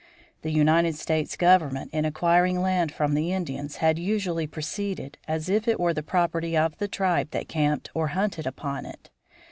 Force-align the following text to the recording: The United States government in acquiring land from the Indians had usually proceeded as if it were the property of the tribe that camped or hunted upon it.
The 0.41 0.49
United 0.51 0.95
States 0.95 1.35
government 1.37 1.91
in 1.93 2.05
acquiring 2.05 2.59
land 2.59 2.91
from 2.91 3.13
the 3.13 3.31
Indians 3.31 3.75
had 3.75 3.99
usually 3.99 4.47
proceeded 4.47 5.19
as 5.27 5.47
if 5.47 5.67
it 5.67 5.79
were 5.79 5.93
the 5.93 6.01
property 6.01 6.57
of 6.57 6.75
the 6.79 6.87
tribe 6.87 7.29
that 7.29 7.47
camped 7.47 7.91
or 7.93 8.07
hunted 8.07 8.47
upon 8.47 8.87
it. 8.87 9.11